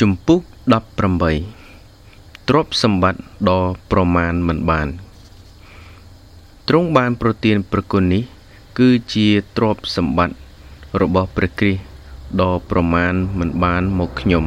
[0.00, 0.40] ជំពូក
[1.24, 4.88] 18ទ្រព្យសម្បត្តិដ៏ប្រមាណមិនបាន
[6.68, 8.22] ទ្រង់បានប្រទានប្រគុណនេះ
[8.78, 10.36] គឺជាទ្រព្យសម្បត្តិ
[11.02, 11.82] របស់ព្រះគ្រីស្ទ
[12.40, 14.44] ដ៏ប្រមាណមិនបានមកខ្ញុំ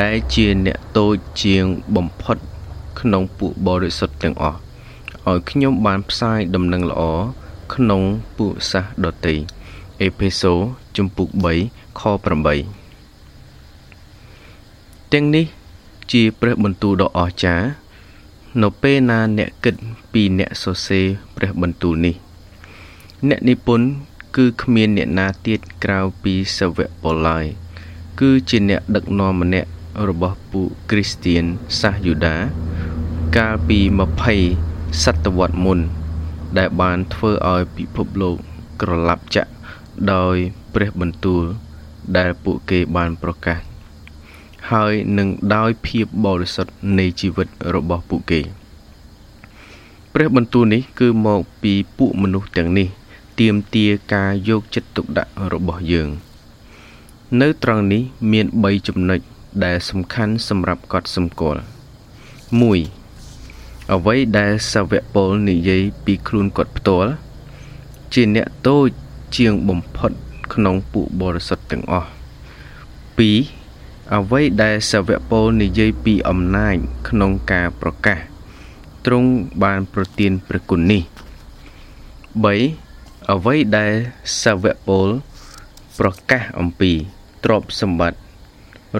[0.00, 1.14] ដែលជាអ្នកតូច
[1.44, 1.64] ជាង
[1.96, 2.36] បំផុត
[3.00, 4.58] ក្នុងពួកបរិសុទ្ធទាំងអស់
[5.26, 7.02] ឲ្យខ្ញុំបានផ្សាយដំណឹងល្អ
[7.74, 8.02] ក្នុង
[8.38, 9.36] ពួកសាសដតី
[10.02, 10.54] អេផេសូ
[10.96, 11.28] ជំពូក
[11.64, 12.83] 3ខ8
[15.16, 15.46] ទាំងនេះ
[16.12, 17.66] ជាព្រះបន្ទូលដ៏អស្ចារ្យ
[18.62, 19.74] នៅពេលណាអ្នកគិត
[20.12, 22.14] ពីអ្នកសរសេរព្រះបន្ទូលនេះ
[23.28, 23.86] អ្នកនិពន្ធ
[24.36, 27.44] គឺគ្មានអ្នកណាទៀតក្រៅពីសាវកប៉ុលឡើយ
[28.20, 29.68] គឺជាអ្នកដឹកនាំម្នាក់
[30.08, 31.44] របស់ពួកគ្រីស្ទៀន
[31.80, 32.36] សាសយូដា
[33.36, 33.78] កាលពី
[34.40, 35.78] 20សតវត្សមុន
[36.58, 38.36] ដែលបានធ្វើឲ្យពិភពលោក
[38.80, 39.50] ក្រឡាប់ចាក់
[40.12, 40.36] ដោយ
[40.74, 41.42] ព្រះបន្ទូល
[42.16, 43.73] ដែលពួកគេបានប្រកាស
[44.70, 48.40] ហើយនឹងដោយភាពបរិសុទ្ធនៃជីវិតរបស់ពួកគេ
[50.12, 52.88] ព្រះបន្ទូលនេះគឺមកពីពួកមនុស្សទាំងនេះ
[53.40, 56.08] ទៀមទាការយកចិត្តទុកដាក់របស់យើង
[57.40, 59.20] នៅត្រង់នេះមាន3ចំណុច
[59.64, 61.60] ដែលសំខាន់សម្រាប់កត់សម្គាល់
[62.94, 67.10] 1អ្វីដែលសាវកពលនិយាយពីខ្លួនគាត់ផ្ទាល់
[68.14, 68.88] ជាអ្នកតូច
[69.36, 70.10] ជាងបំផុត
[70.54, 72.08] ក្នុងពួកបរិសុទ្ធទាំងអស់
[73.18, 73.63] 2
[74.12, 76.76] អ្វីដែលសាវកពោលនិយាយពីអំណាច
[77.08, 78.18] ក្នុងការប្រកាស
[79.06, 79.30] ទ្រង់
[79.62, 81.02] បានប្រទានព្រះគុណនេះ
[82.64, 83.92] 3អ្វីដែល
[84.42, 85.08] សាវកពោល
[85.98, 86.92] ប្រកាសអំពី
[87.44, 88.18] ទ្រព្យសម្បត្តិ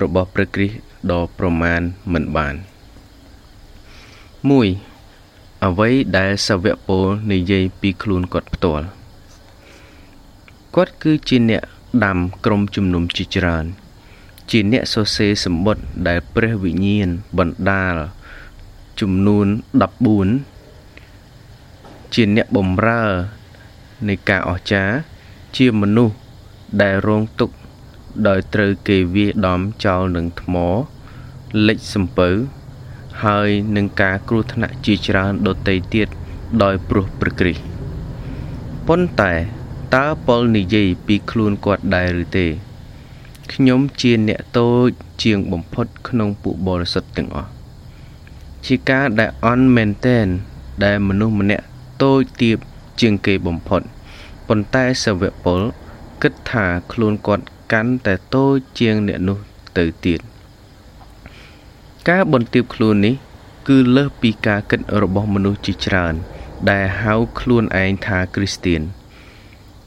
[0.03, 0.77] របស់ព្រះគ្រីស្ទ
[1.11, 1.81] ដ៏ប្រមាណ
[2.13, 2.55] មិនបាន
[4.71, 8.87] 1អ្វីដែលសាវកពោលនិយាយពីខ្លួនគាត់ផ្ទាល់
[10.75, 11.63] គាត់គឺជាអ្នក
[12.05, 13.84] ដាំក្រុមជំនុំជាច្រើន
[14.51, 17.95] ជាអ្នកសរសេរសម្បត្តិដែលព្រះវិញ្ញាណបណ្ដាល
[19.01, 19.47] ចំនួន
[20.81, 23.05] 14ជាអ្នកបំរើ
[24.09, 24.97] នៃការអស្ចារ្យ
[25.57, 26.17] ជាមនុស្ស
[26.83, 27.55] ដែលរងទុក្ខ
[28.29, 30.55] ដោយត្រូវគេវាយដំចោលនឹងថ្ម
[31.67, 32.31] លិចសំពៅ
[33.25, 36.09] ហើយនឹងការគ្រោះថ្នាក់ជាច្រើនដទៃទៀត
[36.63, 37.63] ដោយព្រោះព្រះគ្រីស្ទ
[38.89, 39.33] ប៉ុន្តែ
[39.95, 42.47] តើប៉ុលនិយាយពីខ្លួនគាត់ដែរឬទេ
[43.53, 44.91] ខ្ញុំជាអ្នកតូច
[45.23, 47.51] ជាងបំផុតក្នុងពួកបរិសុទ្ធទាំងអស់
[48.67, 50.27] ជាការដែលអន់មែនតែន
[50.85, 51.65] ដែលមនុស្សម្នាក់
[52.03, 52.57] តូចទាប
[53.01, 53.83] ជាងគេបំផុត
[54.49, 55.61] ប៉ុន្តែសាវកពល
[56.23, 59.39] គិតថាខ្លួនគាត់កាន់តែតូចជាងអ្នកនោះ
[59.79, 60.21] ទៅទៀត
[62.09, 63.15] ការបន្ទាបខ្លួននេះ
[63.69, 66.15] គឺលើសពីការគិតរបស់មនុស្សជាច្រើន
[66.71, 68.83] ដែលហៅខ្លួនឯងថាគ្រីស្ទៀន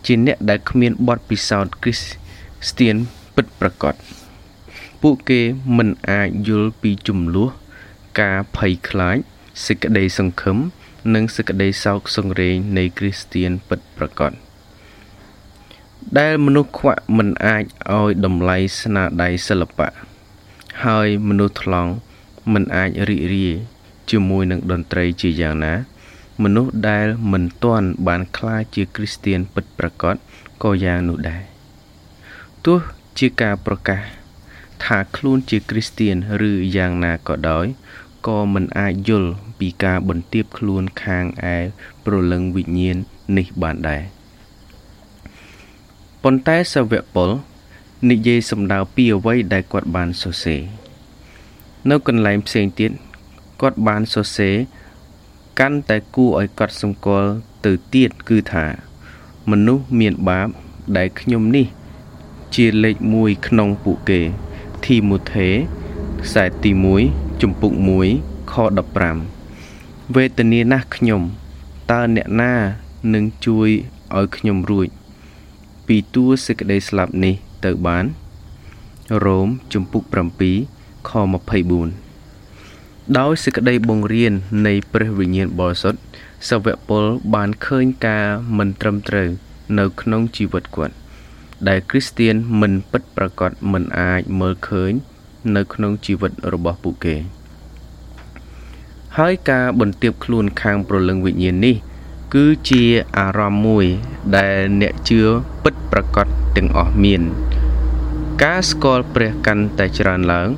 [0.06, 1.94] ជាអ្នកដែលគ្មានបទពិសោធន៍គ្រី
[2.70, 2.96] ស្ទៀន
[3.38, 3.96] ពិតប្រាកដ
[5.02, 5.42] ពួកគេ
[5.78, 7.50] មិនអាចយល់ពីចំនួន
[8.20, 9.18] ការភ័យខ្លាច
[9.66, 10.58] សេចក្តីសង្ឃឹម
[11.14, 14.32] និងសេចក្តីសោកសង្រេងនៃគ្រីស្ទៀនពិតប្រាកដ
[16.20, 17.64] ដែលមនុស្សខ្វាក់មិនអាច
[18.00, 19.90] ឲ្យតម្លៃស្នាដៃសិល្បៈ
[20.86, 21.92] ហើយមនុស្សថ្លង់
[22.54, 23.54] មិនអាចរីករាយ
[24.10, 25.74] ជាមួយនឹងតន្ត្រីជាយ៉ាងណា
[26.44, 30.16] មនុស្សដែលមិនទាន់បានក្លាយជាគ្រីស្ទៀនពិតប្រាកដ
[30.64, 31.44] ក៏យ៉ាងនោះដែរ
[32.66, 32.80] ទោះ
[33.20, 34.02] ជាការប្រកាស
[34.84, 36.16] ថាខ្លួនជាគ្រីស្ទៀន
[36.50, 37.66] ឬយ៉ាងណាក៏ដោយ
[38.28, 41.58] ក៏មិនអាចយល់ពីការបន្ទាបខ្លួនខាងឯ
[42.06, 42.98] ប្រលឹងវិញ្ញាណ
[43.38, 44.04] នេះបានដែរ
[46.24, 47.30] ប៉ុន្តែសាវកពល
[48.10, 50.62] និយាយសម្ដៅពីអ្វីដែលគាត់បានសរសេរ
[51.90, 52.92] នៅកន្លែងផ្សេងទៀត
[53.62, 54.56] គាត់បានសរសេរ
[55.60, 57.30] កាន់តែគួរឲ្យកត់សម្គាល់
[57.66, 58.66] ទៅទៀតគឺថា
[59.52, 60.48] មនុស្សមានបាប
[60.98, 61.68] ដែលខ្ញុំនេះ
[62.56, 64.22] ជាលេខ1ក្នុងពួកគេ
[64.86, 65.48] ធីម៉ូថេ
[66.24, 66.72] ខ្សែទី
[67.06, 67.74] 1ជំពូក
[68.14, 68.54] 1ខ
[69.36, 71.22] 15វេទនាណាស់ខ្ញុំ
[71.92, 72.54] តើអ្នកណា
[73.14, 73.70] នឹងជួយ
[74.18, 74.88] ឲ្យខ្ញុំរួច
[75.88, 77.36] ពីតួសេចក្តីស្លាប់នេះ
[77.66, 78.06] ទៅបាន
[79.26, 80.04] រ៉ូមជំពូក
[80.58, 81.12] 7ខ
[82.34, 84.34] 24ដោយសេចក្តីបង្រៀន
[84.68, 86.00] នៃព្រះវិញ្ញាណបរិសុទ្ធ
[86.50, 87.04] សាវកពល
[87.34, 88.26] បានឃើញការ
[88.58, 89.30] មិនត្រឹមត្រូវ
[89.80, 90.96] នៅក្នុងជីវិតគាត់
[91.68, 94.92] ដែលគ្រីស្ទៀនមិនពិតប្រាកដមិនអាចមើលឃើញ
[95.56, 97.16] នៅក្នុងជីវិតរបស់ពួកគេ
[99.18, 101.76] ហើយការបន្ទាបខ្លួនខាងប្រលឹងវិញ្ញាណនេះ
[102.36, 102.84] គឺជា
[103.18, 103.86] អារម្មណ៍មួយ
[104.38, 105.22] ដែលអ្នកជឿ
[105.64, 106.28] ពិតប្រាកដ
[106.58, 107.22] ទាំងអស់មាន
[108.44, 110.50] ការស្គាល់ព្រះកាន់តែច្រើនឡើង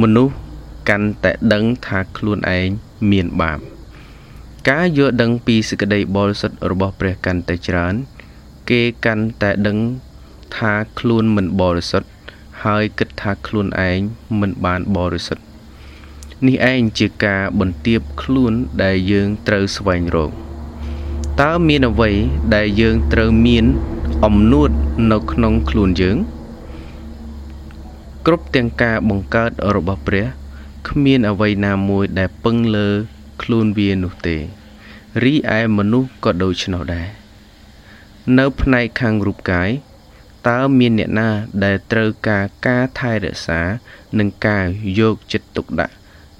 [0.00, 0.34] មនុស្ស
[0.88, 2.68] កាន់តែដឹងថាខ្លួនឯង
[3.10, 3.58] មានបាប
[4.68, 7.94] ការយល់ដឹងពីសេចក្តីបរិសុទ្ធរបស់ព្រះកាន់តែច្រើន
[8.70, 9.78] គេកាន់តែដឹង
[10.56, 12.08] ថាខ្លួនមិនបរិសុទ្ធ
[12.62, 14.00] ហហើយគិតថាខ្លួនឯង
[14.40, 15.44] មិនបានបរិសុទ្ធ
[16.46, 18.52] នេះឯងជាការបន្ទាបខ្លួន
[18.82, 20.30] ដែលយើងត្រូវស្វែងរក
[21.40, 22.10] តើមានអ្វី
[22.54, 23.64] ដែលយើងត្រូវមាន
[24.24, 24.70] អំនួត
[25.12, 26.16] នៅក្នុងខ្លួនយើង
[28.26, 30.26] គ្រប់ទាំងការបង្កើតរបស់ព្រះ
[30.88, 32.88] គ្មានអ្វីណាមួយដែលពឹងលើ
[33.42, 34.36] ខ្លួនវានោះទេ
[35.24, 37.25] រីឯមនុស្សក៏ដូច្នោះដែរ
[38.38, 39.70] នៅផ្នែកខាងរូបកាយ
[40.48, 41.28] តើមានអ្នកណា
[41.64, 43.60] ដែលត្រូវការការថែរក្សា
[44.18, 44.64] និងការ
[44.98, 45.94] យកចិត្តទុកដាក់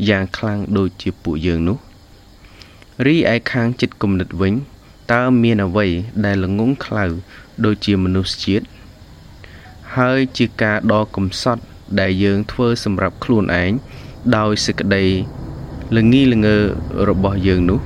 [0.08, 1.78] យ៉ាងខ្លាំងដូចជាពួកយើងនោះ
[3.06, 4.54] រីឯខាងចិត្តគំនិតវិញ
[5.12, 5.86] តើមានអ្វី
[6.24, 7.04] ដែលល្ងងខ្លៅ
[7.64, 8.66] ដូចជាមនុស្សជាតិ
[9.96, 11.62] ហើយជាការដ៏កំសត់
[12.00, 13.72] ដែលយើងធ្វើសម្រាប់ខ្លួនឯង
[14.36, 15.04] ដោយសេចក្តី
[15.96, 16.56] ល្ងីល្ងើ
[17.08, 17.80] របស់យើងនោះ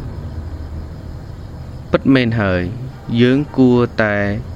[1.91, 2.63] ពិតមែនហើយ
[3.19, 4.15] យើងគួរតែ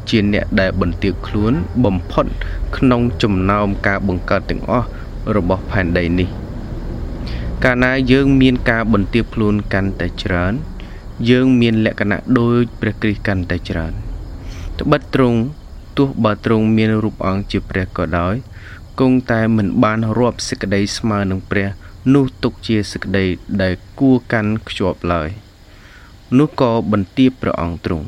[0.09, 1.53] ជាអ្នកដែលបន្ទាបខ្លួន
[1.85, 2.25] បំផុត
[2.77, 4.87] ក្នុងចំណោមការបង្កើតទាំងអស់
[5.37, 6.29] របស់ផែនដីនេះ
[7.65, 10.53] កាលណាយើងមានការបន្ទាបខ្លួនកាន់តែច្រើន
[11.31, 13.93] យើងមានលក្ខណៈដូចព្រះគ្រីស្ទកាន់តែច្រើន
[14.81, 15.41] ត្បិតទ្រង់
[15.99, 18.35] ទោះបើទ្រង់មានរូបអង្គជាព្រះក៏ដោយ
[19.01, 21.69] គង់តែមិនបានរាប់សេចក្តីស្មើនឹងព្រះ
[22.15, 23.25] នោះទុកជាសេចក្តី
[23.63, 25.29] ដែលគួរកាន់ខ្ជាប់ឡើយ
[26.39, 28.07] នោះក៏បន្ទាបព្រះអង្គទ្រង់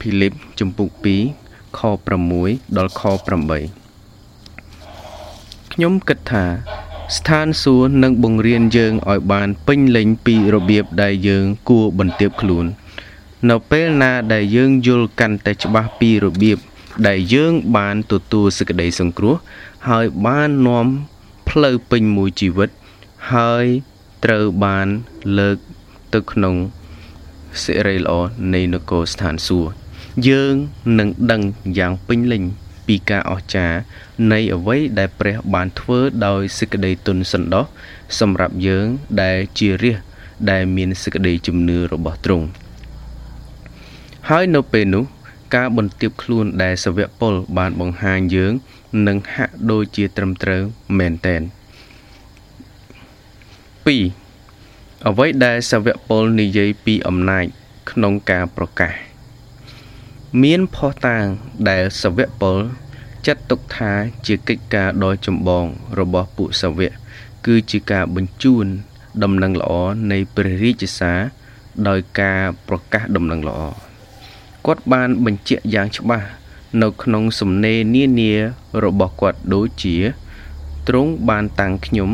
[0.00, 0.90] ភីលីបជំពូក
[1.34, 1.80] 2ខ
[2.28, 3.22] 6ដល់ខ8
[5.72, 6.44] ខ្ញុំគិតថា
[7.16, 12.66] ស្ថានសួគ៌នឹងបង្រៀនយើងឲ្យបានពេញលេញពីរបៀបដែលយើងគួរបន្ទាបខ្លួន
[13.50, 16.58] នៅពេលណាដែលយើងយល់កាន់តែច្បាស់ពីរបៀប
[17.08, 19.34] ដែលយើងបានទទួលសេចក្តីសង្គ្រោះ
[19.88, 20.86] ហើយបាននាំ
[21.48, 22.70] ផ្លូវពេញមួយជីវិត
[23.34, 23.64] ហើយ
[24.24, 24.86] ត្រូវបាន
[25.38, 25.56] លើក
[26.14, 26.54] ទៅក្នុង
[27.62, 28.12] សិរីល្អ
[28.54, 29.79] នៃនគរស្ថានសួគ៌
[30.28, 30.54] យើង
[30.98, 31.42] នឹងដឹង
[31.78, 32.42] យ៉ាងពេញលេញ
[32.86, 33.78] ពីការអស្ចារ្យ
[34.32, 37.64] នៃអ្វីដែលព្រះបានធ្វើដោយសេចក្តីទុនសន្តោស
[38.20, 38.86] សម្រាប់យើង
[39.22, 39.98] ដែលជារាជ
[40.50, 42.46] ដែលមានសេចក្តីជំនឿរបស់ទ្រង់
[44.28, 45.04] ហើយនៅពេលនោះ
[45.54, 48.52] ការបន្ទាបខ្លួនដែលសាវកពលបានបង្ហាញយើង
[49.06, 50.62] នឹងហាក់ដូចជាត្រឹមត្រូវ
[50.98, 51.42] មែនតែន
[53.84, 57.44] 2អ្វីដែលសាវកពលនិយាយពីអំណាច
[57.90, 59.09] ក្នុងការប្រកាស
[60.38, 61.26] មានផុសតាង
[61.70, 62.58] ដែលសាវកពល
[63.26, 63.92] ចាត់ទុកថា
[64.26, 65.66] ជាកិច្ចការដ៏ចម្បង
[65.98, 66.92] របស់ពួកសាវក
[67.46, 68.66] គឺជាការបញ្ជូន
[69.22, 69.72] ដំណឹងល្អ
[70.12, 71.18] នៃព្រះរាជសារ
[71.88, 73.60] ដោយការប្រកាសដំណឹងល្អ
[74.66, 76.26] គាត់បានបញ្ជាក់យ៉ាងច្បាស់
[76.82, 78.32] នៅក្នុងសំណេរនានា
[78.84, 79.96] របស់គាត់ដូចជា
[80.88, 82.10] ទ្រង់បានតាំងខ្ញុំ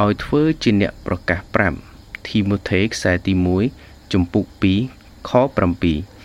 [0.00, 1.78] ឲ្យធ្វើជាអ្នកប្រកាសប្រាប់
[2.26, 3.32] ធីម៉ូថេខ្សែទី
[3.72, 4.44] 1ជំពូក
[4.88, 6.15] 2ខ7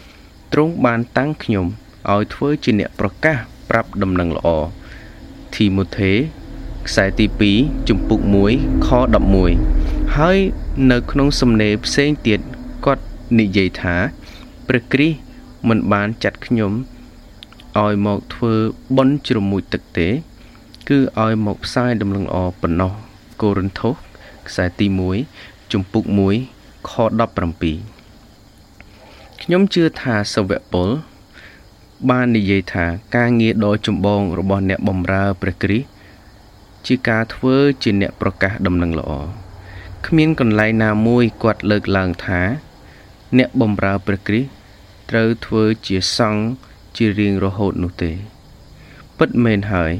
[0.53, 1.65] ទ្រង់បានតាំងខ្ញុំ
[2.11, 3.37] ឲ្យធ្វើជាអ្នកប្រកាស
[3.69, 4.47] ប្រាប់ដំណឹងល្អ
[5.55, 6.11] ធីម៉ូថេ
[6.87, 7.25] ខ្សែទី
[7.57, 8.19] 2ជំពូក
[8.53, 8.89] 1ខ
[9.53, 10.37] 11ហើយ
[10.91, 12.39] នៅក្នុងសំណេរផ្សេងទៀត
[12.85, 13.03] គាត់
[13.37, 13.95] និយាយថា
[14.67, 15.17] ព្រះគ្រីស្ទ
[15.67, 16.71] មិនបានចាត់ខ្ញុំ
[17.79, 18.53] ឲ្យមកធ្វើ
[18.97, 20.09] បុណ្យជ្រមុជទឹកទេ
[20.89, 22.93] គឺឲ្យមកផ្សាយដំណឹងល្អប៉ុណ្ណោះ
[23.41, 23.95] កូរិនថូស
[24.47, 24.87] ខ្សែទី
[25.29, 26.05] 1ជំពូក
[26.47, 26.91] 1ខ
[27.49, 27.90] 17
[29.45, 30.89] ខ្ញុំជឿថាសាវកពល
[32.09, 32.85] បាននិយាយថា
[33.15, 35.87] ការងារដ៏ចម្បងរបស់អ្នកបម្រើព្រះគ្រីស្ទ
[36.87, 39.11] ជាការធ្វើជាអ្នកប្រកាសដំណឹងល្អ
[40.07, 42.41] គ្មានកន្លែងណាមួយគាត់លើកឡើងថា
[43.37, 44.49] អ្នកបម្រើព្រះគ្រីស្ទ
[45.09, 46.43] ត្រូវធ្វើជាសង្ឃ
[46.97, 48.11] ជារៀងរហូតនោះទេ
[49.17, 49.91] ពិតមែនហើយ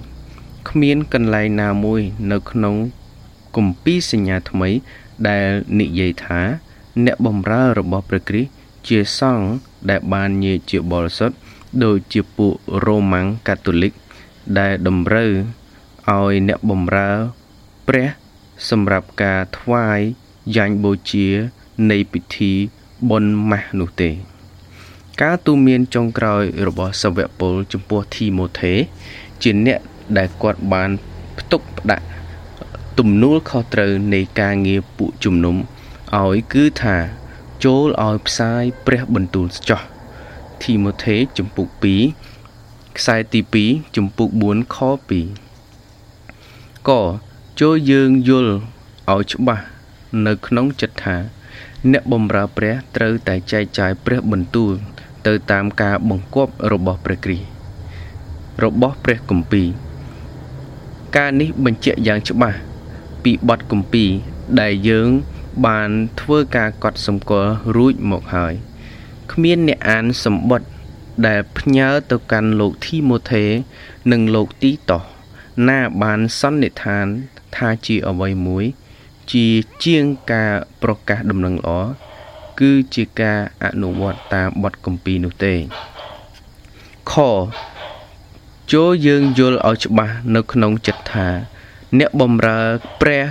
[0.70, 2.01] គ្មានកន្លែងណាមួយ
[2.32, 2.75] នៅក្នុង
[3.56, 4.70] គម្ពីរសញ្ញាថ្មី
[5.30, 5.48] ដែល
[5.80, 6.42] និយាយថា
[7.06, 9.48] អ្នកបម្រើរបស់ព្រះគ្រីស្ទ ជាសង្ឃ
[9.90, 11.36] ដែលបានញែកជាបរិសុទ្ធ
[11.84, 12.54] ដូចជាពួក
[12.86, 13.94] រ៉ូម៉ាំងកាតូលិក
[14.60, 15.32] ដែលតម្រូវ
[16.10, 17.10] ឲ្យអ្នកបម្រើ
[17.88, 18.08] ព្រះ
[18.70, 20.00] សម្រាប់ការថ្វាយ
[20.56, 21.28] យ៉ាញ់បូជា
[21.92, 22.54] នៃពិធី
[23.10, 24.10] បុណ្យម៉ាស់នោះទេ
[25.22, 28.74] ការទូន្មានចុងក្រោយរបស់សាវកពលចំពោះធីម៉ូថេ
[29.44, 29.80] ជាអ្នក
[30.18, 30.90] ដែលគាត់បាន
[31.40, 32.06] ផ្ទុកផ្ដាក់
[33.00, 35.56] ទំនួលខុសត្រូវនៃការងារពួកជំនុំ
[36.18, 36.98] ឲ្យគឺថា
[37.63, 39.82] ចូលឲ្យផ្សាយព្រះបន្ទូលចោះ
[40.62, 41.68] ធីម៉ូថេចំពុក
[42.32, 44.77] 2ខ្សែទី2ចំពុក4ខ
[45.62, 47.01] 2ក៏
[47.60, 48.53] ចូលយើងយល់
[49.12, 49.63] ឲ្យច្បាស់
[50.25, 51.18] នៅក្នុងចិត្តថា
[51.91, 54.72] អ្នកបម្រើព្រះត្រូវតែចែកចាយព្រះបន្ទូល
[55.27, 57.48] ទៅតាមការបង្គាប់របស់ព្រះគ្រីស្ទ
[58.63, 59.68] របស់ព្រះគម្ពីរ
[61.18, 62.58] ការនេះបញ្ជាក់យ៉ាងច្បាស់
[63.24, 64.10] ពីបទគម្ពីរ
[64.62, 65.10] ដែលយើង
[65.65, 65.89] បាន
[66.22, 68.53] ធ្វើការកត់សម្គាល់រួចមកហើយ
[69.31, 70.70] គ្មានអ្នកអានសម្បត្តិ
[71.27, 73.46] ដែលផ្ញើទៅកាន់លោកធីម៉ូថេ
[74.12, 75.00] និងលោកទីតោ
[75.67, 77.05] ណាបានសន្និដ្ឋាន
[77.55, 78.65] ថាជាអ្វីមួយ
[79.31, 79.48] ជា
[79.84, 81.70] ជាងការប្រកាសដំណឹងល្អ
[82.60, 85.53] គឺជាការអនុវត្តតាមបទគម្ពីរនោះទេ
[87.12, 87.13] ខ
[88.74, 91.27] ចូលយើងយល់ឲ្យច្បាស់នៅក្នុងចិត្តថា
[92.00, 92.60] អ្នកបំរើ
[93.01, 93.24] ព្រះ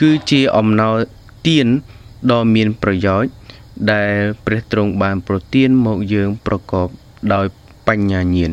[0.00, 0.98] គឺជាអំណោយ
[1.48, 1.66] ទាន
[2.30, 3.32] ដ៏មានប្រយោជន៍
[3.92, 6.88] ដែលព្រះទ្រង់បានប្រទានមកយើងប្រកប
[7.34, 7.46] ដោយ
[7.86, 8.52] បញ្ញាញាណ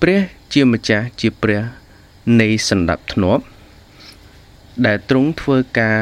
[0.00, 0.20] ព្រះ
[0.52, 1.62] ជាម្ចាស់ជាព្រះ
[2.40, 3.42] នៃសន្តាប់ធ្នាប់
[4.86, 6.00] ដែលទ្រង់ធ្វើការ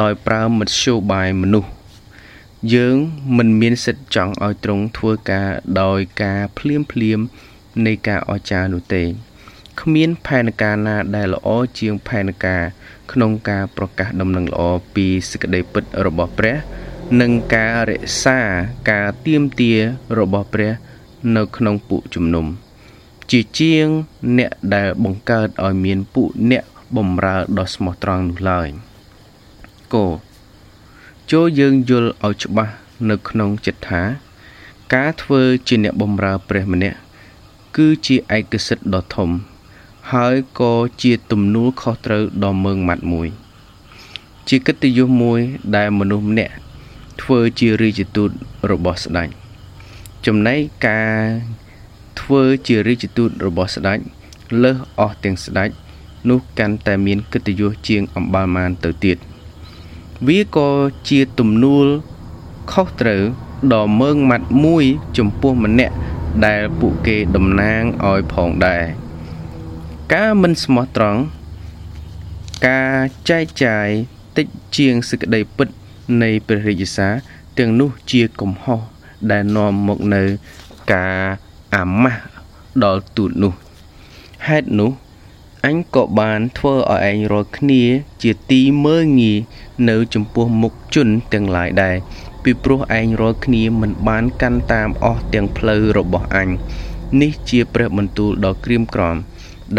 [0.00, 1.70] ដោយប្រើមធ្យោបាយមនុស្ស
[2.74, 2.96] យើង
[3.36, 5.48] មិនមានសិទ្ធិចង់ឲ្យទ្រង់ធ្វើការ
[5.82, 7.20] ដោយការភ្លាមភ្លាម
[7.86, 9.02] នៃការអស្ចារ្យនោះទេ
[9.80, 12.62] គ្មានផែនការណាដែលល្អជាងផែនការ
[13.12, 14.62] ក្នុងការប្រកាសដំណឹងល្អ
[14.94, 16.56] ពីសេចក្តីពិតរបស់ព្រះ
[17.20, 18.38] និងការរក្សា
[18.90, 19.72] ការទៀមទា
[20.18, 20.72] របស់ព្រះ
[21.36, 22.46] នៅក្នុងពួកជំនុំ
[23.30, 23.86] ជាជាង
[24.38, 26.64] អ្នកដែលបង្កើតឲ្យមានពួកអ្នក
[26.96, 28.68] បំរើដ៏ស្មោះត្រង់នោះឡើយ
[29.94, 29.96] ក
[31.30, 32.74] ចូលយើងយល់ឲ្យច្បាស់
[33.10, 34.02] នៅក្នុងចិត្តថា
[34.94, 36.98] ការធ្វើជាអ្នកបម្រើព្រះម្នាក់
[37.76, 39.30] គឺជាឯកសិទ្ធិដ៏ធំ
[40.12, 43.28] ហើយក៏ជាទំនួលខុសត្រូវដ៏មើងម៉ាត់មួយ
[44.48, 45.40] ជាកិត្តិយសមួយ
[45.76, 46.54] ដែលមនុស្សម្នាក់
[47.22, 48.30] ធ្វើជារាជទូត
[48.70, 49.28] របស់ស្ដេច
[50.26, 51.16] ចំណែកការ
[52.20, 53.98] ធ្វើជារាជទូតរបស់ស្ដេច
[54.62, 55.70] លើសអស់ទាំងស្ដេច
[56.28, 59.18] នោះកាន់តែមានកិត្តិយសជាងអំបាលម៉ានទៅទៀត។
[60.26, 60.70] វាក៏
[61.08, 61.86] ជាទំនួល
[62.72, 63.22] ខុសត្រូវ
[63.72, 64.84] ដ៏មើងម៉ាត់មួយ
[65.18, 65.94] ចំពោះម្នាក់
[66.46, 68.84] ដែលពួកគេតំណាងឲ្យផងដែរ
[70.12, 71.20] ការមិនស្មោះត្រង់
[72.68, 72.98] ការ
[73.30, 73.88] ចែកចាយ
[74.36, 74.46] តិច
[74.76, 75.68] ជាងសេចក្តីពិត
[76.22, 77.12] នៃព្រះរាជសារ
[77.58, 78.80] ទាំងនោះជាកំហុស
[79.30, 80.22] ដែលនាំមកនៅ
[80.92, 81.20] ការ
[81.74, 82.22] អាម៉ាស់
[82.84, 83.52] ដល់ទូតនោះ
[84.46, 84.90] ហេតុនោះ
[85.66, 87.82] អញក៏បានធ្វើឲ្យឯងរាល់គ្នា
[88.22, 89.38] ជាទីមើងងាយ
[89.88, 91.96] នៅចំពោះមុខជនទាំងឡាយដែរ
[92.42, 96.48] ពីព្រោះឯងរាល់គ្នាមិនបានកាន់តាមអស់ទាំងផ្លូវរបស់អញ
[97.20, 99.16] នេះជាព្រះបន្ទូលដ៏ក្រៀមក្រំ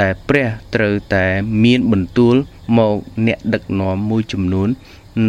[0.01, 1.25] ដែលព្រះត្រូវតែ
[1.63, 2.36] មានបន្ទូល
[2.77, 2.96] មក
[3.27, 4.70] អ្នកដឹកនាំមួយចំនួន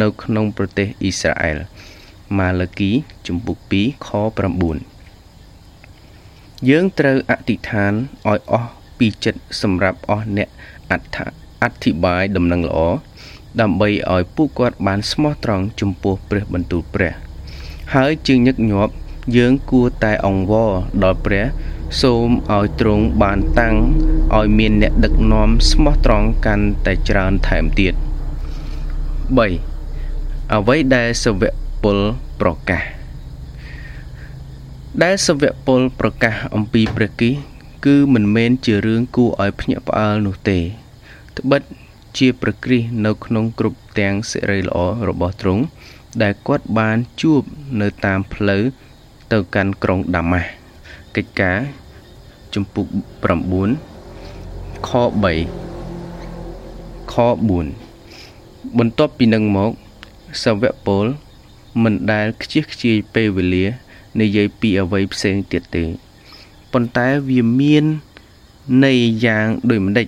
[0.01, 1.57] នៅក្នុងប្រទេសអ៊ីស្រាអែល
[2.37, 2.91] ម៉ាឡាគី
[3.27, 4.09] ជំពូក2ខ
[5.33, 7.93] 9យើងត្រូវអធិដ្ឋាន
[8.29, 10.49] ឲ្យអស់ពីចិត្តសម្រាប់អស់អ្នក
[10.91, 11.17] អត្ថ
[11.63, 12.79] អធិប្បាយដំណឹងល្អ
[13.61, 17.13] ដើម្បីឲ្យពួកគាត់បានស្មោះត្រង់ចំពោះព្រះបន្ទូលព្រះ
[17.95, 18.93] ហើយជាងញឹកញាប់
[19.37, 20.71] យើងគួរតែអង្វរ
[21.03, 21.45] ដល់ព្រះ
[22.01, 23.75] សូមឲ្យទ្រង់បានតាំង
[24.37, 27.99] ឲ្យមានអ្នកដឹកនាំស្មោះត្រង់កាន់តែច្រើនថែមទៀត3
[30.53, 31.51] អ្វីដែលសវៈ
[31.83, 31.97] ពល
[32.41, 32.83] ប្រកាស
[35.03, 37.31] ដែលសវៈពលប្រកាសអំពីព្រះគិ
[37.85, 40.59] គឺមិនមែនជារឿងគួរឲ្យភ្ញាក់ផ្អើលនោះទេ
[41.37, 41.61] ត្បិត
[42.17, 44.77] ជាប្រក្រិសនៅក្នុងគ្រប់ទាំងសេរីល្អ
[45.09, 45.63] របស់ទ្រង់
[46.21, 47.41] ដែលគាត់បានជួប
[47.81, 48.63] នៅតាមផ្លូវ
[49.31, 50.49] ទៅកាន់ក្រុងដាម៉ាស់
[51.17, 51.59] កិច្ចការ
[52.53, 52.87] ជំពូក
[54.07, 55.15] 9ខ3
[57.13, 57.15] ខ
[57.77, 59.71] 4បន្ទាប់ពីនឹងមក
[60.43, 61.05] សាវកពល
[61.83, 63.65] មិនដែលខ្ជិះខ្ជាយពេលវេលា
[64.21, 65.83] និយាយពីអ្វីផ្សេងទៀតទេ
[66.71, 67.85] ប៉ុន្តែវាមាន
[68.85, 70.07] ន័យយ៉ាងដូចម្ដេច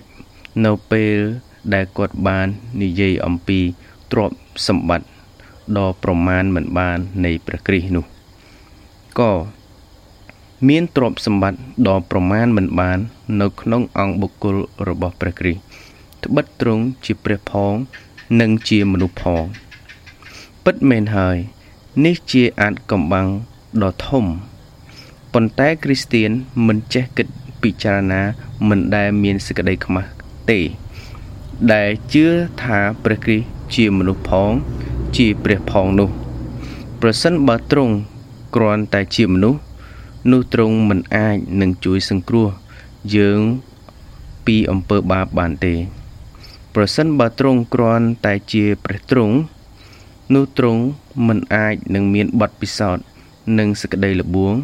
[0.64, 1.16] នៅពេល
[1.74, 2.46] ដែលគាត់បាន
[2.82, 3.58] និយាយអំពី
[4.12, 4.36] ទ្រព្យ
[4.68, 5.06] សម្បត្តិ
[5.78, 8.04] ដ៏ប្រមាណមិនបាននៃព្រះគ្រីស្ទនោះ
[9.18, 9.32] ក៏
[10.68, 12.98] មានទ្រព្យសម្បត្តិដ៏ប្រមាណមិនបាន
[13.40, 14.56] នៅក្នុងអង្គបុគ្គល
[14.88, 17.74] របស់ព្រះគ្រីស្ទត្បិតទ្រង់ជាព្រះផង
[18.40, 19.42] និងជាមនុស្សផង
[20.64, 21.36] ពិតមែនហើយ
[22.04, 23.28] នេះជាអាចកំបាំង
[23.82, 24.24] ដ៏ធំ
[25.32, 26.30] ប៉ុន្តែគ្រីស្ទៀន
[26.66, 27.26] មិនចេះគិត
[27.62, 28.22] ពិចារណា
[28.68, 30.10] មិនដែលមានសេចក្តីខ្មាស់
[30.50, 30.60] ទេ
[31.72, 32.26] ដែលជឿ
[32.62, 34.50] ថាព្រះគ្រីស្ទជាមនុស្សផង
[35.16, 36.10] ជាព្រះផងនោះ
[37.00, 37.94] ប្រសិនបើទ្រង់
[38.54, 39.60] គ្រាន់តែជាមនុស្ស
[40.28, 42.48] នោះទ្រង់មិនអាចនឹងជួយសង្គ្រោះ
[43.16, 43.40] យើង
[44.46, 45.74] ពីអំពើបាបបានទេ
[46.74, 49.36] ប្រសិនបើទ្រង់គ្រាន់តែជាព្រះទ្រង់
[50.34, 50.82] នោះទ្រង់
[51.26, 53.04] មិនអាចនឹងមានបទពិសោធន៍
[53.58, 54.54] និងសក្តីល្បួង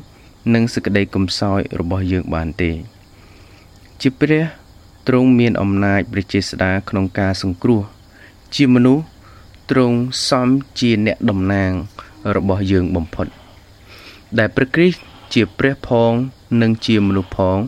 [0.54, 2.70] និងសេចក្តីកំសោយរបស់យើងបានទេ
[4.00, 4.44] ជាព្រះ
[5.08, 7.82] ទ្រង់មានអំណាចព្រះចេស្តាក្នុងការសង្គ្រោះ
[8.54, 9.04] ជាមនុស្ស
[9.70, 9.96] ទ្រង់
[10.28, 10.48] សំ
[10.78, 11.72] ជាអ្នកតំណាង
[12.36, 13.26] របស់យើងបំផុត
[14.38, 15.00] ដែលព្រះគ្រីស្ទ
[15.34, 16.12] ជាព្រះផង
[16.62, 17.58] និងជាមនុស្សផង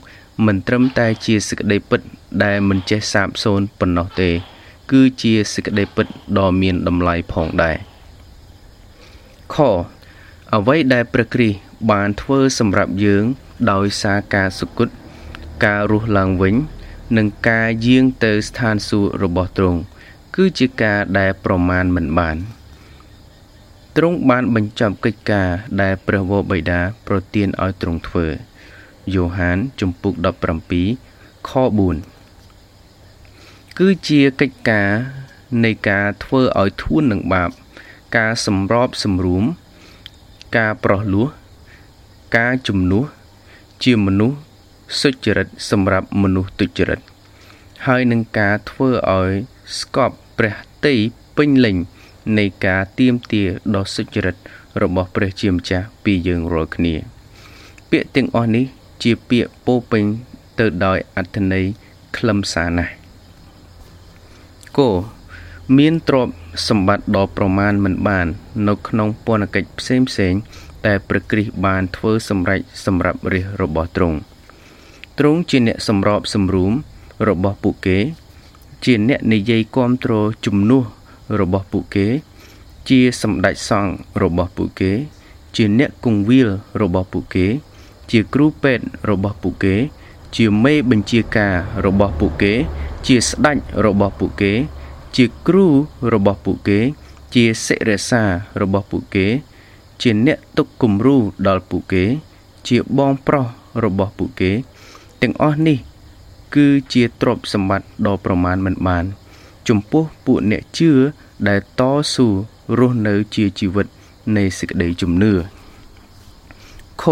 [0.46, 2.00] មិនត្រឹមតែជាសេចក្តីពិត
[2.44, 4.30] ដែលមិនចេះសាបសូន្យប៉ុណ្ណោះទេ
[4.90, 6.06] គឺជាសេចក្តីពិត
[6.38, 7.76] ដ៏មានតម្លៃផងដែរ
[9.54, 9.56] ខ
[10.54, 11.58] អ្វីដែលព្រះគ្រីស្ទ
[11.90, 13.24] បានធ្វើសម្រាប់យើង
[13.72, 14.88] ដោយសារការសុគត
[15.64, 16.54] ការរស់ឡើងវិញ
[17.16, 19.80] និងការយាងទៅស្ថានសួគ៌របស់ទ្រង់
[20.36, 22.36] គឺជាការដែលប្រមាណមិនបាន
[23.96, 25.48] ទ្រង់បានបញ្ចប់កិច្ចការ
[25.80, 28.26] ដែលព្រះវរបិតាប្រទានឲ្យទ្រង់ធ្វើ
[29.14, 30.14] យ៉ូហានជំពូក
[30.82, 31.50] 17ខ
[32.20, 34.90] 4គឺជាកិច្ចការ
[35.64, 37.50] នៃការធ្វើឲ្យធួននឹងបាប
[38.16, 39.44] ការសម្របសម្រួម
[40.56, 41.28] ការប្រោះលោះ
[42.36, 43.04] ការជំនួស
[43.84, 44.38] ជាមនុស្ស
[45.00, 47.00] សុចរិតសម្រាប់មនុស្សទុច្ចរិត
[47.86, 49.32] ហើយនឹងការធ្វើឲ្យ
[49.78, 50.94] ស្កប់ព្រះតី
[51.36, 51.76] ពេញលេញ
[52.38, 53.42] នៃការទៀមទា
[53.74, 54.36] ដ៏សុចរិត
[54.82, 56.94] របស់ព្រះជាម្ចាស់ពីយើងរាល់គ្នា
[57.90, 58.64] ពាក្យទាំងអស់នេះ
[59.02, 60.04] ជាពាក្យពោពេញ
[60.58, 61.64] ទៅដោយអត្ថន័យ
[62.16, 62.92] ខ្លឹមសារណាស់
[64.78, 64.90] គោ
[65.78, 66.32] មានទ្រព្យ
[66.68, 68.26] សម្បត្តិដ៏ប្រមាណមិនបាន
[68.68, 70.34] នៅក្នុងពន្ធកិច្ចផ្សេងផ្សេង
[70.84, 74.18] តែព្រះគ្រីស្ទបានធ្វើសម្រេចសម្រាប់រាជរបស់ទ្រង់
[75.18, 76.72] ទ្រង់ជាអ្នកសម្របសម្រួម
[77.28, 77.98] របស់ពួកគេ
[78.84, 80.84] ជាអ្នកនិយាយគ្រប់គ្រងជំនួស
[81.40, 82.06] របស់ពួកគេ
[82.88, 83.92] ជាសម្ដេចសង្ឃ
[84.22, 84.92] របស់ពួកគេ
[85.56, 86.48] ជាអ្នកគង្វាល
[86.82, 87.46] របស់ពួកគេ
[88.10, 89.74] ជាគ្រូពេទ្យរបស់ពួកគេ
[90.36, 91.54] ជាមេបញ្ជាការ
[91.86, 92.52] របស់ពួកគេ
[93.06, 93.56] ជាស្ដេច
[93.86, 94.52] របស់ពួកគេ
[95.16, 95.66] ជាគ្រូ
[96.14, 96.78] របស់ពួកគេ
[97.34, 98.22] ជាសិរសា
[98.60, 99.26] របស់ពួកគេ
[100.02, 101.16] ជាអ្នកទុកគំរូ
[101.46, 102.04] ដល់ពួកគេ
[102.68, 103.46] ជាបងប្រុស
[103.84, 104.50] របស់ពួកគេ
[105.22, 105.78] ទាំងអស់នេះ
[106.54, 109.04] គឺជាទ្រព្យសម្បត្តិដ៏ប្រមាណមិនបាន
[109.68, 110.90] ចំពោះពួកអ្នកជឿ
[111.48, 111.82] ដែលត
[112.14, 112.26] ស៊ូ
[112.78, 113.86] រស់នៅជាជីវិត
[114.36, 115.32] នៃសេចក្តីជំនឿ
[117.02, 117.04] ខ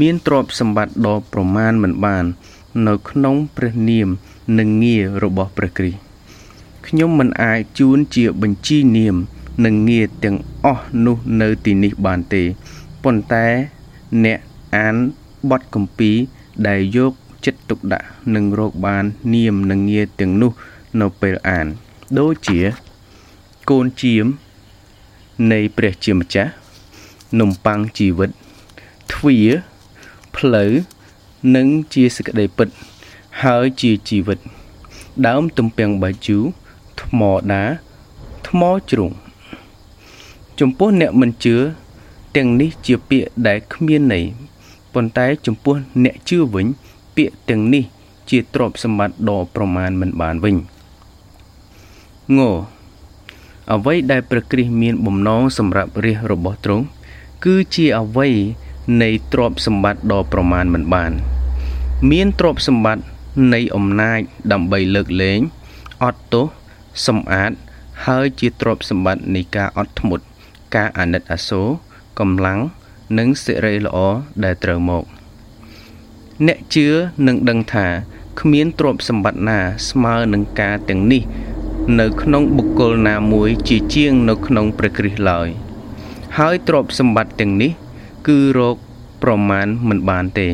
[0.00, 2.24] មានទ្រព្យសម្បត្តិដ៏ប្រមាណមិនបាន
[2.86, 4.08] នៅក្នុងព្រះនាម
[4.58, 6.00] និងងាររបស់ព្រះគ្រីស្ទ
[6.86, 9.16] ខ្ញុំមិនអាចជូនជាបញ្ជីនាម
[9.64, 12.42] និងងារទាំងអស់នោះនៅទីនេះបានទេ
[13.04, 13.46] ប៉ុន្តែ
[14.24, 14.38] អ្នក
[14.76, 14.94] អាន
[15.50, 16.10] បទកម្ពី
[16.68, 17.12] ដែលយក
[17.44, 19.04] ចិត្តទុកដាក់នឹងរកបាន
[19.34, 20.52] នាមនិងងារទាំងនោះ
[21.00, 21.66] នៅពេលអាន
[22.18, 22.60] ដូចជា
[23.70, 24.26] កូនជាម
[25.52, 26.50] នៃព្រះជាម្ចាស់
[27.40, 28.30] នំប៉័ងជីវិត
[29.12, 29.38] ទ្វា
[30.36, 30.72] ផ្លូវ
[31.56, 32.68] និងជាសេចក្តីពិត
[33.42, 34.38] ហើយជាជីវិត
[35.26, 36.42] ដើមទំពាំងបាយជូរ
[37.02, 37.20] ថ្ម
[37.52, 37.64] ដា
[38.48, 39.10] ថ្មជ្រុង
[40.60, 41.56] ចំពោះអ្នកមិនជឿ
[42.36, 44.24] ទាំងនេះជាពាក្យដែលគ្មានន័យ
[44.94, 46.66] ប៉ុន្តែចំពោះអ្នកជឿវិញ
[47.16, 47.84] ពាក្យទាំងនេះ
[48.30, 50.56] ជាទ្រព្យសម្បត្តិដ៏ប្រមាណមិនបានវិញ
[52.38, 52.40] ង
[53.72, 56.84] អ្វីដែលព្រះគ្រីស្ទមានបំណងសម្រាប់រាជរបស់ទ្រង់
[57.44, 58.28] គឺជាអ្វី
[59.02, 61.12] នៃទ្រព្យសម្បត្តិដ៏ប្រមាណមិនបាន
[62.10, 63.04] មានទ្រព្យសម្បត្តិ
[63.54, 64.20] នៃអំណាច
[64.52, 65.40] ដើម្បីលើកលែង
[66.02, 66.46] អត់ទោស
[67.06, 67.52] សម្អាត
[68.06, 70.24] ហើយជាទ្រព្យសម្បត្តិនៃការអត់ធ្មត់
[70.74, 71.68] ការអាណិតអាសូរ
[72.18, 72.60] កម្លាំង
[73.18, 73.98] និងសិរីល្អ
[74.44, 75.04] ដែលត្រូវមក
[76.46, 76.86] អ្នកជឿ
[77.26, 77.86] នឹងដឹងថា
[78.40, 79.58] គ្មានទ្រព្យសម្បត្តិណា
[79.88, 81.22] ស្មើនឹងការទាំងនេះ
[82.00, 85.48] នៅក្នុងបុគ្គលណាមួយជាជាងនៅក្នុងព្រះគ្រីស្ទឡើយ
[86.38, 87.72] ហើយទ្រព្យសម្បត្តិទាំងនេះ
[88.26, 88.76] គឺរក
[89.22, 90.48] ប្រមាណមិនបានទេ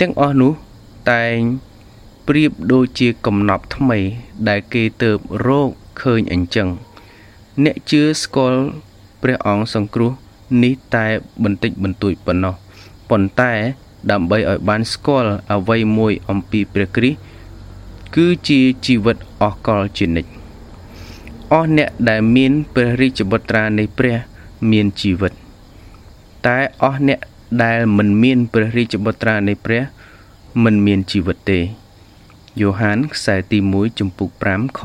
[0.00, 0.52] ទាំងអស់នោះ
[1.12, 1.36] តែង
[2.28, 3.98] ប្រៀបដូចជាកំណប់ថ្មី
[4.48, 5.10] ដែលគេទៅ
[5.46, 5.70] រក
[6.02, 6.68] ឃើញអញ្ចឹង
[7.64, 8.62] អ្នកជឿស្គាល់
[9.22, 10.12] ព្រះអង្គសង្គ្រោះ
[10.62, 11.06] នេះតែ
[11.44, 12.54] បន្តិចបន្តួចប៉ុណ្ណោះ
[13.10, 13.52] ប៉ុន្តែ
[14.10, 17.18] ដើម្បីឲ្យបានស្គាល់អ្វីមួយអំពីព្រះគ្រីស្ទ
[18.14, 20.30] គឺជាជីវិតអស់កលជានិច្ច
[21.52, 24.16] អស់អ្នកដែលមានព្រះរាជបុត្រានៃព្រះ
[24.70, 25.32] មានជីវិត
[26.46, 27.20] តែអស់អ្នក
[27.64, 29.82] ដែលមិនមានព្រះរាជបុត្រានៃព្រះ
[30.64, 31.60] មិនមានជីវិតទេ
[32.60, 34.80] យ៉ូហានខ្សែទី1ចំពុក5ខ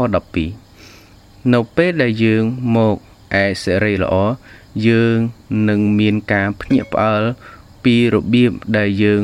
[0.73, 2.43] 12នៅពេលដែលយើង
[2.75, 2.95] មក
[3.43, 4.15] ឯសេរីល្អ
[4.87, 5.17] យើង
[5.69, 7.23] នឹងមានការភ្ញាក់ផ្អើល
[7.83, 9.23] ពីរបៀបដែលយើង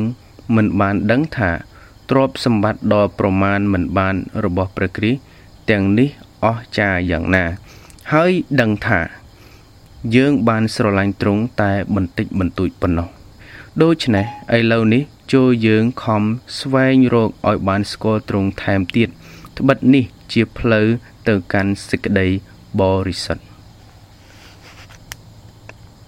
[0.56, 1.52] មិនបានដឹងថា
[2.10, 5.20] ទ្រព្យសម្បត្តិដ៏ប្រមាណមិនបានរបស់ព្រះគ្រីស្ទ
[5.70, 6.10] ទាំងនេះ
[6.44, 7.46] អស្ចារ្យយ៉ាងណា
[8.14, 9.00] ហើយដឹងថា
[10.16, 13.10] យើងបានស្រឡាញ់ទ្រង់តែបន្តិចបន្តួចប៉ុណ្ណោះ
[13.84, 14.26] ដូច្នេះ
[14.58, 16.24] ឥឡូវនេះចូលយើងខំ
[16.60, 19.10] ស្វែងរកឲ្យបានស្គាល់ទ្រង់ថែមទៀត
[19.58, 20.88] ត្បិតនេះជាផ្លូវ
[21.28, 22.28] ទៅកាន់សេចក្តី
[22.80, 23.53] បរិសុទ្ធ